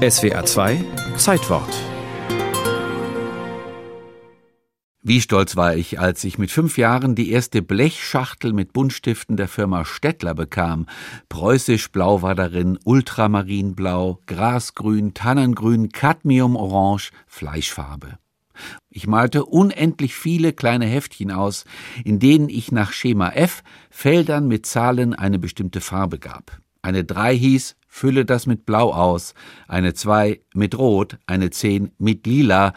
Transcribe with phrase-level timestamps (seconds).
[0.00, 0.82] SWA 2
[1.18, 1.68] Zeitwort
[5.02, 9.46] Wie stolz war ich, als ich mit fünf Jahren die erste Blechschachtel mit Buntstiften der
[9.46, 10.86] Firma Stettler bekam.
[11.28, 18.18] Preußisch Blau war darin, Ultramarinblau, Grasgrün, Tannengrün, Cadmiumorange, Fleischfarbe.
[18.88, 21.66] Ich malte unendlich viele kleine Heftchen aus,
[22.06, 26.58] in denen ich nach Schema F Feldern mit Zahlen eine bestimmte Farbe gab.
[26.80, 29.34] Eine 3 hieß, fülle das mit Blau aus,
[29.68, 32.72] eine 2 mit Rot, eine 10 mit Lila,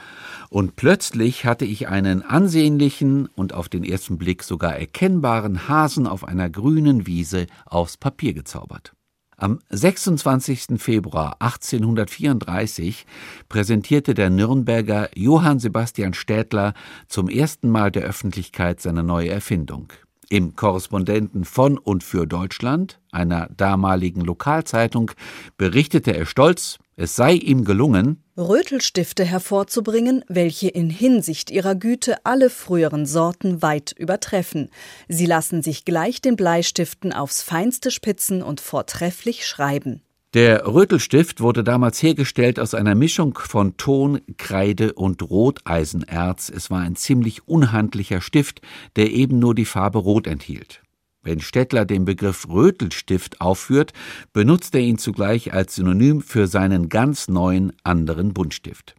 [0.49, 6.27] und plötzlich hatte ich einen ansehnlichen und auf den ersten Blick sogar erkennbaren Hasen auf
[6.27, 8.93] einer grünen Wiese aufs Papier gezaubert.
[9.37, 10.77] Am 26.
[10.77, 13.05] Februar 1834
[13.49, 16.73] präsentierte der Nürnberger Johann Sebastian Städtler
[17.07, 19.91] zum ersten Mal der Öffentlichkeit seine neue Erfindung.
[20.29, 25.11] Im Korrespondenten von und für Deutschland, einer damaligen Lokalzeitung,
[25.57, 32.49] berichtete er stolz, es sei ihm gelungen, Rötelstifte hervorzubringen, welche in Hinsicht ihrer Güte alle
[32.49, 34.69] früheren Sorten weit übertreffen.
[35.07, 40.01] Sie lassen sich gleich den Bleistiften aufs feinste spitzen und vortrefflich schreiben.
[40.33, 46.49] Der Rötelstift wurde damals hergestellt aus einer Mischung von Ton, Kreide und Roteisenerz.
[46.49, 48.61] Es war ein ziemlich unhandlicher Stift,
[48.95, 50.81] der eben nur die Farbe Rot enthielt.
[51.21, 53.93] Wenn Stettler den Begriff Rötelstift aufführt,
[54.33, 58.95] benutzt er ihn zugleich als Synonym für seinen ganz neuen anderen Buntstift.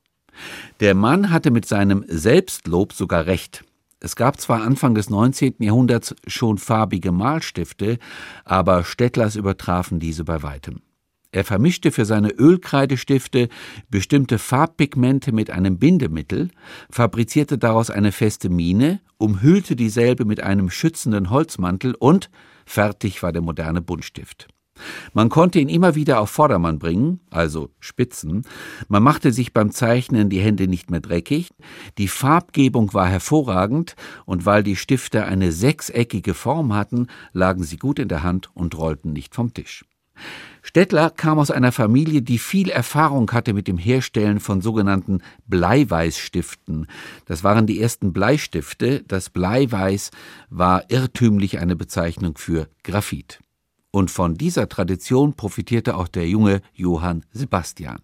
[0.79, 3.65] Der Mann hatte mit seinem Selbstlob sogar recht.
[3.99, 5.57] Es gab zwar Anfang des 19.
[5.59, 7.99] Jahrhunderts schon farbige Malstifte,
[8.45, 10.81] aber Stettlers übertrafen diese bei weitem.
[11.35, 13.49] Er vermischte für seine Ölkreidestifte
[13.91, 16.51] bestimmte Farbpigmente mit einem Bindemittel,
[16.91, 22.31] fabrizierte daraus eine feste Mine, umhüllte dieselbe mit einem schützenden Holzmantel und
[22.67, 24.47] fertig war der moderne Buntstift.
[25.13, 28.43] Man konnte ihn immer wieder auf Vordermann bringen, also spitzen.
[28.87, 31.51] Man machte sich beim Zeichnen die Hände nicht mehr dreckig.
[31.99, 37.99] Die Farbgebung war hervorragend und weil die Stifte eine sechseckige Form hatten, lagen sie gut
[37.99, 39.85] in der Hand und rollten nicht vom Tisch.
[40.67, 46.89] Stettler kam aus einer Familie, die viel Erfahrung hatte mit dem Herstellen von sogenannten Bleiweißstiften.
[47.27, 49.05] Das waren die ersten Bleistifte.
[49.07, 50.11] Das Bleiweiß
[50.51, 53.39] war irrtümlich eine Bezeichnung für Graphit.
[53.93, 58.01] Und von dieser Tradition profitierte auch der junge Johann Sebastian.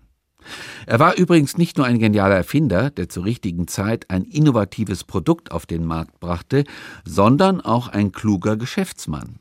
[0.87, 5.51] Er war übrigens nicht nur ein genialer Erfinder, der zur richtigen Zeit ein innovatives Produkt
[5.51, 6.63] auf den Markt brachte,
[7.05, 9.40] sondern auch ein kluger Geschäftsmann.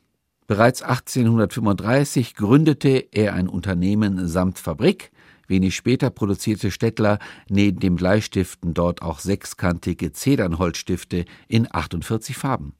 [0.50, 5.12] Bereits 1835 gründete er ein Unternehmen samt Fabrik.
[5.46, 12.74] Wenig später produzierte Stettler neben den Bleistiften dort auch sechskantige Zedernholzstifte in 48 Farben.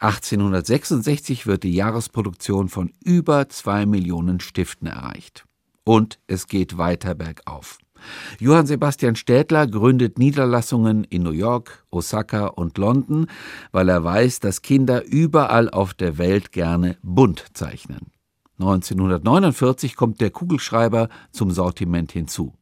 [0.00, 5.44] 1866 wird die Jahresproduktion von über zwei Millionen Stiften erreicht.
[5.84, 7.78] Und es geht weiter bergauf.
[8.38, 13.26] Johann Sebastian Städtler gründet Niederlassungen in New York, Osaka und London,
[13.72, 18.12] weil er weiß, dass Kinder überall auf der Welt gerne bunt zeichnen.
[18.58, 22.54] 1949 kommt der Kugelschreiber zum Sortiment hinzu.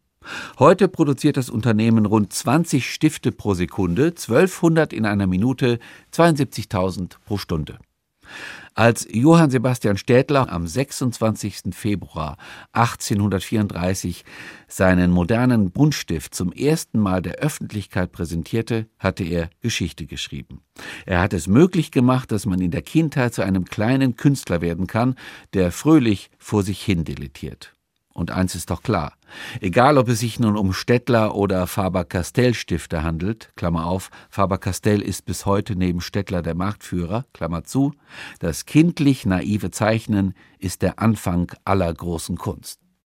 [0.59, 5.79] Heute produziert das Unternehmen rund 20 Stifte pro Sekunde, 1200 in einer Minute,
[6.13, 7.79] 72.000 pro Stunde.
[8.77, 11.73] Als Johann Sebastian Städtler am 26.
[11.73, 12.37] Februar
[12.73, 14.25] 1834
[14.67, 20.63] seinen modernen Buntstift zum ersten Mal der Öffentlichkeit präsentierte, hatte er Geschichte geschrieben.
[21.07, 24.89] Er hat es möglich gemacht, dass man in der Kindheit zu einem kleinen Künstler werden
[24.89, 25.15] kann,
[25.53, 27.75] der fröhlich vor sich hin dilettiert.
[28.15, 29.15] Und eins ist doch klar.
[29.61, 35.47] Egal, ob es sich nun um Stettler oder Faber-Castell-Stifte handelt, Klammer auf, Faber-Castell ist bis
[35.47, 37.93] heute neben Stettler der Marktführer, Klammer zu,
[38.39, 42.84] das kindlich naive Zeichnen ist der Anfang aller großen Kunst.